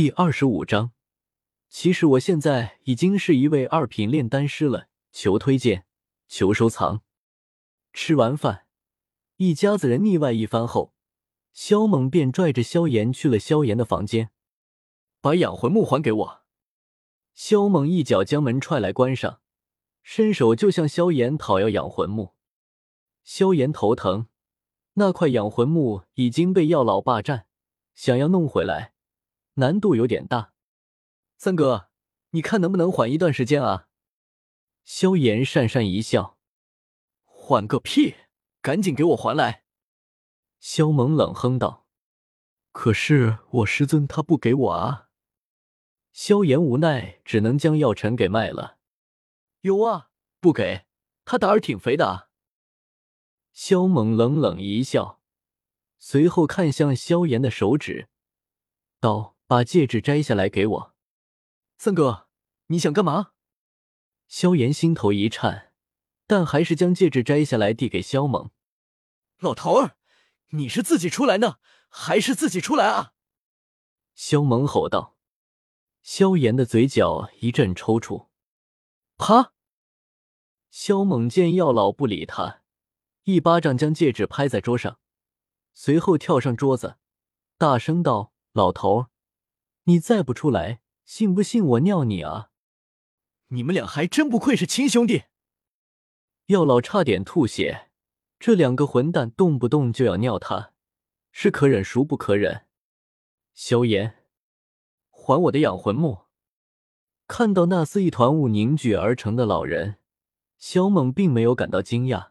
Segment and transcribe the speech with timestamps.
[0.00, 0.92] 第二十五章，
[1.68, 5.84] 其实我现在已经是一位二品炼丹师了，求推荐，
[6.26, 7.02] 求收藏。
[7.92, 8.64] 吃完饭，
[9.36, 10.94] 一家子人腻歪一番后，
[11.52, 14.30] 萧猛便拽着萧炎去了萧炎的房间，
[15.20, 16.40] 把养魂木还给我。
[17.34, 19.42] 萧猛一脚将门踹来，关上，
[20.02, 22.32] 伸手就向萧炎讨要养魂木。
[23.22, 24.28] 萧炎头疼，
[24.94, 27.44] 那块养魂木已经被药老霸占，
[27.94, 28.94] 想要弄回来。
[29.54, 30.52] 难度有点大，
[31.36, 31.90] 三哥，
[32.30, 33.88] 你看能不能缓一段时间啊？
[34.84, 36.38] 萧炎讪讪一笑
[37.24, 38.14] ：“缓个屁，
[38.62, 39.64] 赶紧给我还来！”
[40.60, 41.86] 萧猛冷哼道
[42.72, 45.08] ：“可是我师尊他不给我啊！”
[46.12, 48.78] 萧炎无奈，只能将药尘给卖了。
[49.60, 50.86] 有啊，不给
[51.24, 52.30] 他胆儿挺肥的啊！
[53.52, 55.20] 萧猛冷冷一笑，
[55.98, 58.08] 随后看向萧炎的手指，
[59.00, 59.36] 道。
[59.50, 60.94] 把戒指摘下来给我，
[61.76, 62.28] 三哥，
[62.66, 63.32] 你想干嘛？
[64.28, 65.72] 萧炎心头一颤，
[66.28, 68.52] 但还是将戒指摘下来递给萧猛。
[69.40, 69.96] 老头儿，
[70.50, 73.14] 你是自己出来呢，还是自己出来啊？
[74.14, 75.16] 萧猛吼道。
[76.00, 78.28] 萧炎的嘴角一阵抽搐。
[79.16, 79.52] 啪！
[80.70, 82.62] 萧猛见药老不理他，
[83.24, 85.00] 一巴掌将戒指拍在桌上，
[85.74, 86.98] 随后跳上桌子，
[87.58, 89.10] 大声道：“老头儿！”
[89.90, 92.50] 你再不出来，信不信我尿你啊！
[93.48, 95.24] 你们俩还真不愧是亲兄弟。
[96.46, 97.90] 药老差点吐血，
[98.38, 100.72] 这两个混蛋动不动就要尿他，
[101.32, 102.66] 是可忍孰不可忍。
[103.52, 104.24] 萧炎，
[105.10, 106.26] 还我的养魂木！
[107.26, 109.96] 看到那似一团雾凝聚而成的老人，
[110.56, 112.28] 萧猛并没有感到惊讶。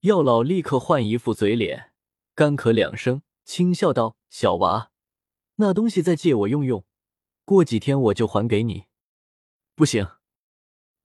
[0.00, 1.92] 药老立刻换一副嘴脸，
[2.34, 4.90] 干咳两声，轻笑道：“小娃。”
[5.60, 6.84] 那东西再借我用用，
[7.44, 8.86] 过几天我就还给你。
[9.74, 10.08] 不行，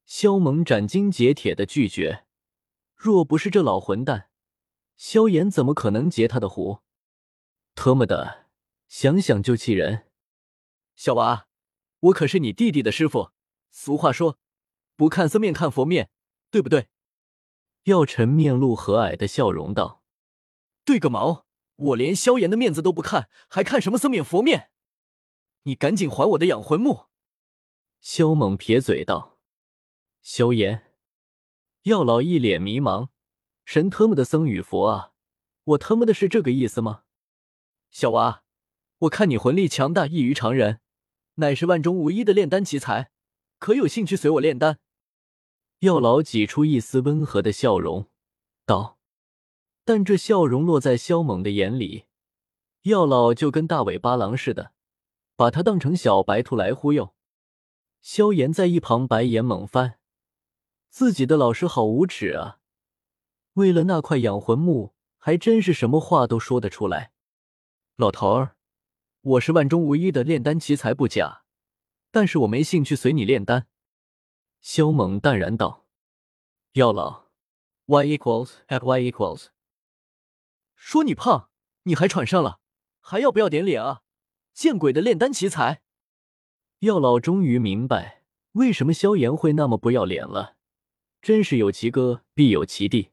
[0.06, 2.28] 萧猛斩钉截铁的拒绝。
[2.96, 4.30] 若不是这老混蛋，
[4.96, 6.82] 萧炎怎么可能截他的胡？
[7.74, 8.46] 特么的，
[8.88, 10.12] 想想就气人。
[10.96, 11.48] 小娃，
[12.00, 13.32] 我可是你弟弟的师傅。
[13.72, 14.38] 俗话说，
[14.96, 16.12] 不看僧面看佛面，
[16.52, 16.90] 对不对？
[17.86, 20.04] 药尘面露和蔼的笑容道
[20.86, 21.48] ：“对个毛！”
[21.84, 24.70] 我连萧炎的面子都不看，还看什么僧面佛面？
[25.64, 27.08] 你赶紧还我的养魂木！
[28.00, 29.38] 萧猛撇嘴道
[30.22, 30.94] ：“萧炎，
[31.84, 33.10] 药老一脸迷茫，
[33.66, 35.14] 神特么的僧与佛啊！
[35.64, 37.04] 我他妈的是这个意思吗？
[37.92, 38.44] 小娃，
[39.00, 40.82] 我看你魂力强大异于常人，
[41.36, 43.12] 乃是万中无一的炼丹奇才，
[43.58, 44.80] 可有兴趣随我炼丹？”
[45.80, 48.10] 药老挤出一丝温和的笑容，
[48.66, 48.93] 道。
[49.86, 52.06] 但这笑容落在萧猛的眼里，
[52.84, 54.72] 药老就跟大尾巴狼似的，
[55.36, 57.14] 把他当成小白兔来忽悠。
[58.02, 60.00] 萧炎在一旁白眼猛翻，
[60.90, 62.60] 自己的老师好无耻啊！
[63.54, 67.14] 为了那块养魂木，还真是什么话都说得出来。
[67.96, 68.56] 老头儿，
[69.22, 71.44] 我是万中无一的炼丹奇才不假，
[72.12, 73.68] 但是我没兴趣随你炼丹。
[74.60, 75.86] 萧猛淡然道
[76.74, 77.28] ：“药老
[77.86, 79.48] ，y equals at y equals。”
[80.86, 81.50] 说你胖，
[81.84, 82.60] 你还喘上了，
[83.00, 84.02] 还要不要点脸啊？
[84.54, 85.82] 见鬼的炼丹奇才！
[86.80, 90.58] 药老终于明白为什么萧炎会那么不要脸了，
[91.22, 93.12] 真是有其哥必有其弟。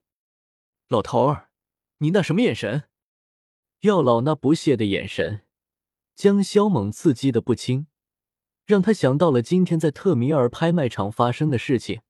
[0.89, 1.51] 老头儿，
[1.99, 2.89] 你那什么眼神？
[3.83, 5.47] 药老那不屑的眼神，
[6.17, 7.87] 将萧猛刺激的不轻，
[8.67, 12.03] 让他想到了今天在特米尔拍卖场发生的事情。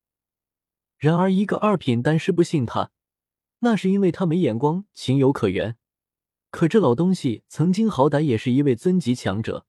[0.96, 2.92] 然而一个二品丹师不信他。
[3.60, 5.76] 那是因为他没眼光，情有可原。
[6.50, 9.66] 可这老东西曾经好歹也是一位尊级强者，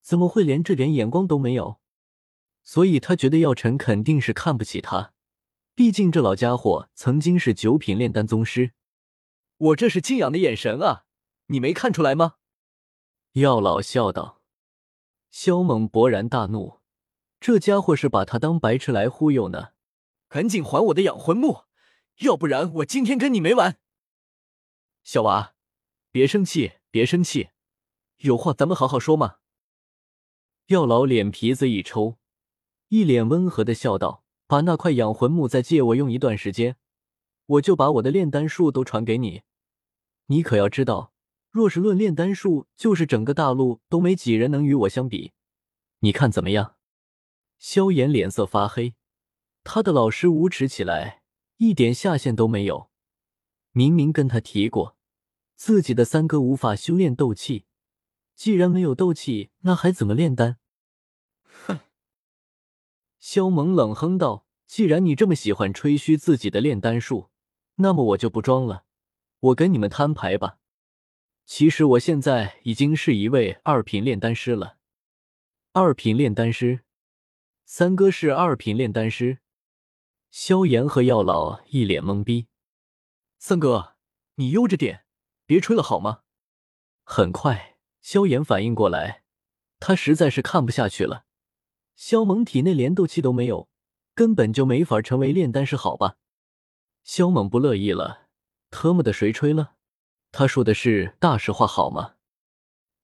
[0.00, 1.80] 怎么会连这点眼光都没有？
[2.62, 5.12] 所以他觉得药尘肯定是看不起他。
[5.74, 8.72] 毕竟这老家伙曾经是九品炼丹宗师。
[9.58, 11.04] 我这是敬仰的眼神啊，
[11.48, 12.36] 你没看出来吗？
[13.32, 14.40] 药老笑道。
[15.30, 16.80] 萧猛勃然大怒，
[17.38, 19.72] 这家伙是把他当白痴来忽悠呢！
[20.28, 21.65] 赶紧还我的养魂木！
[22.20, 23.78] 要不然我今天跟你没完，
[25.02, 25.54] 小娃，
[26.10, 27.50] 别生气，别生气，
[28.18, 29.36] 有话咱们好好说嘛。
[30.68, 32.16] 药老脸皮子一抽，
[32.88, 36.76] 一脸温和的笑道：“把那块养魂木再借我用一段时间，
[37.44, 39.42] 我就把我的炼丹术都传给你。
[40.26, 41.12] 你可要知道，
[41.50, 45.32] 若是论炼丹术，就是整个大陆都没几人能与我相比。
[46.00, 46.76] 你看怎么样？”
[47.58, 48.94] 萧炎脸色发黑，
[49.62, 51.22] 他的老师无耻起来。
[51.58, 52.90] 一点下限都没有，
[53.72, 54.96] 明明跟他提过，
[55.54, 57.64] 自己的三哥无法修炼斗气，
[58.34, 60.58] 既然没有斗气，那还怎么炼丹？
[61.66, 61.80] 哼！
[63.18, 67.30] 萧猛冷哼道：“既然你这么喜欢吹嘘自己的炼丹术，
[67.76, 68.84] 那么我就不装了，
[69.40, 70.58] 我跟你们摊牌吧。
[71.46, 74.76] 其实我现在已经是一位二品炼丹师了。
[75.72, 76.80] 二品炼丹师，
[77.64, 79.38] 三哥是二品炼丹师。”
[80.38, 82.48] 萧炎和药老一脸懵逼。
[83.38, 83.94] 三哥，
[84.34, 85.06] 你悠着点，
[85.46, 86.24] 别吹了好吗？
[87.04, 89.22] 很快，萧炎反应过来，
[89.80, 91.24] 他实在是看不下去了。
[91.94, 93.70] 萧猛体内连斗气都没有，
[94.14, 96.18] 根本就没法成为炼丹师，好吧？
[97.02, 98.26] 萧猛不乐意了，
[98.70, 99.76] 特么的谁吹了？
[100.32, 102.16] 他说的是大实话好吗？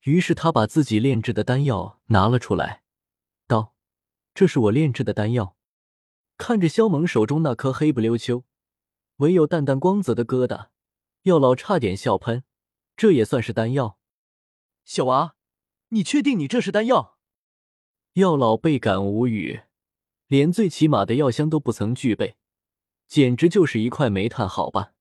[0.02, 2.82] 于是他把自己炼制的丹药拿了出来，
[3.46, 3.75] 道
[4.35, 5.56] ：“这是我炼制的丹药。”
[6.37, 8.44] 看着萧猛手中那颗黑不溜秋、
[9.17, 10.69] 唯有淡淡光泽的疙瘩，
[11.23, 12.44] 药老差点笑喷。
[12.96, 13.99] 这也算是丹药？
[14.84, 15.37] 小娃，
[15.88, 17.17] 你确定你这是丹药？
[18.14, 19.62] 药老倍感无语，
[20.26, 22.37] 连最起码的药箱都不曾具备，
[23.06, 24.93] 简直就是一块煤炭，好吧？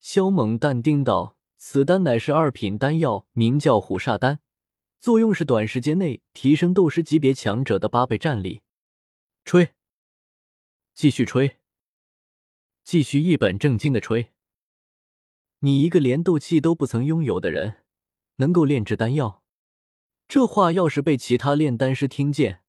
[0.00, 4.40] 萧猛淡定道：“此丹乃是二品丹药，名叫虎煞丹，
[5.00, 8.62] 作用是短时间内提升斗师级别强者的八倍战力。”
[9.44, 9.74] 吹。
[10.94, 11.58] 继续吹，
[12.84, 14.32] 继续一本正经的吹。
[15.60, 17.84] 你一个连斗气都不曾拥有的人，
[18.36, 19.42] 能够炼制丹药？
[20.28, 22.62] 这话要是被其他炼丹师听见，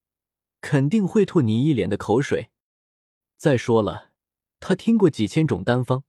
[0.62, 2.50] 肯定会吐你一脸的口水。
[3.36, 4.12] 再说了，
[4.60, 6.04] 他听过几千种丹方，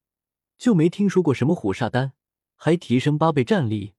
[0.57, 2.13] 就没听说过什么虎煞丹，
[2.55, 3.95] 还提升八倍战力。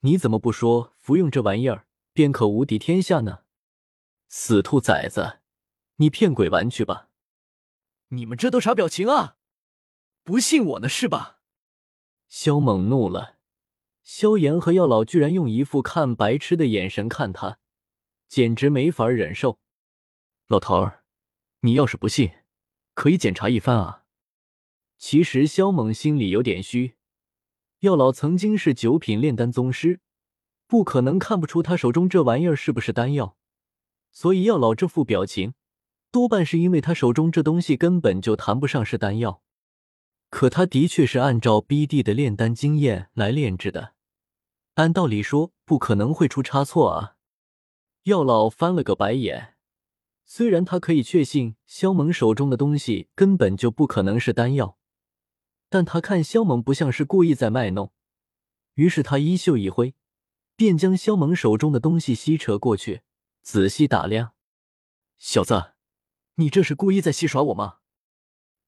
[0.00, 3.44] 你怎么不说服用这玩意儿便可无敌天下呢？
[4.28, 5.40] 死兔崽子，
[5.96, 7.08] 你骗鬼玩去吧！
[8.14, 9.36] 你们这都啥表情啊？
[10.22, 11.40] 不信我呢是吧？
[12.28, 13.36] 萧猛怒了，
[14.02, 17.58] 萧炎和药老居然用一副看白痴的眼神看他，
[18.28, 19.58] 简直没法忍受。
[20.46, 21.04] 老头儿，
[21.60, 22.30] 你要是不信，
[22.94, 24.04] 可以检查一番啊。
[24.98, 26.96] 其实萧猛心里有点虚，
[27.80, 30.00] 药老曾经是九品炼丹宗师，
[30.66, 33.36] 不可能看不出他手中这玩意儿是不是丹药，
[34.12, 35.54] 所以药老这副表情。
[36.14, 39.42] 多半是因为他手中这东西根本就谈不上是丹药，
[40.30, 43.94] 可他的确是按照 BD 的炼丹经验来炼制的，
[44.74, 47.16] 按道理说不可能会出差错啊！
[48.04, 49.56] 药老翻了个白眼，
[50.24, 54.78] 虽然他可以确信萧猛手中的东西根本就不可能是丹药，
[55.68, 57.90] 但他看萧猛不像是故意在卖弄，
[58.74, 59.96] 于是他衣袖一挥，
[60.54, 63.02] 便将萧猛手中的东西吸扯过去，
[63.42, 64.34] 仔细打量，
[65.18, 65.73] 小子。
[66.36, 67.76] 你这是故意在戏耍我吗？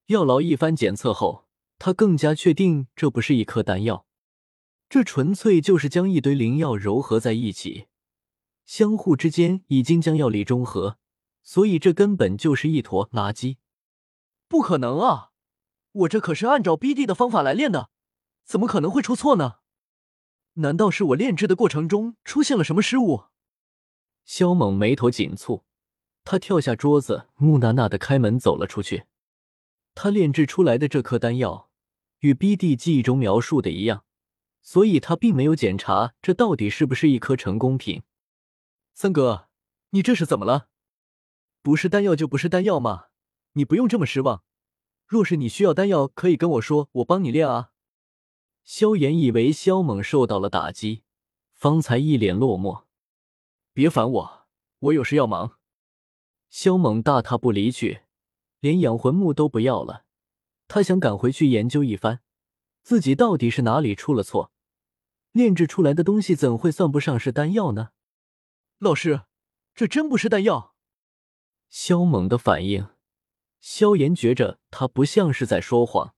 [0.07, 1.47] 药老一番检测后，
[1.79, 4.07] 他更加确定这不是一颗丹药，
[4.89, 7.89] 这纯粹就是将一堆灵药糅合在一起，
[8.65, 10.99] 相互之间已经将药力中和，
[11.43, 13.57] 所以这根本就是一坨垃圾。
[14.47, 15.33] 不可能啊！
[15.91, 17.91] 我这可是按照 BD 的方法来炼的，
[18.45, 19.57] 怎么可能会出错呢？
[20.55, 23.25] 难道是我炼制的过程中出现了什么失误？
[24.25, 25.65] 萧猛眉头紧蹙。
[26.27, 29.05] 他跳下桌子，木讷讷的开门走了出去。
[29.95, 31.71] 他炼制出来的这颗丹药，
[32.19, 34.05] 与 BD 记忆中描述的一样，
[34.61, 38.03] 所以他并没有检查这到底是不是一颗成功品。
[38.93, 39.47] 三哥，
[39.91, 40.67] 你这是怎么了？
[41.63, 43.05] 不是丹药就不是丹药吗？
[43.53, 44.43] 你不用这么失望。
[45.07, 47.71] 若是你需要丹药，可以跟我说，我帮你炼啊。
[48.65, 51.05] 萧炎以为萧猛受到了打击，
[51.53, 52.83] 方才一脸落寞。
[53.73, 54.47] 别烦我，
[54.81, 55.56] 我有事要忙。
[56.49, 58.03] 萧猛大踏步离去，
[58.61, 60.05] 连养魂木都不要了。
[60.69, 62.21] 他想赶回去研究一番，
[62.83, 64.51] 自己到底是哪里出了错，
[65.33, 67.91] 炼制出来的东西怎会算不上是丹药呢？
[68.79, 69.23] 老师，
[69.75, 70.75] 这真不是丹药。
[71.69, 72.89] 萧猛的反应，
[73.61, 76.15] 萧炎觉着他不像是在说谎。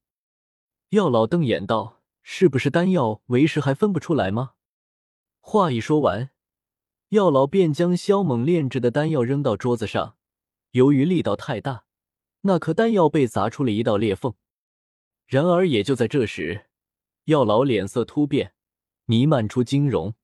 [0.90, 4.52] 药老瞪眼道：“是不是丹药，为师还分不出来吗？”
[5.40, 6.30] 话一说完，
[7.08, 10.17] 药老便将萧猛炼制的丹药扔到桌子上。
[10.72, 11.84] 由于力道太大，
[12.42, 14.34] 那颗丹药被砸出了一道裂缝。
[15.26, 16.66] 然而，也就在这时，
[17.24, 18.54] 药老脸色突变，
[19.04, 20.14] 弥漫出惊容。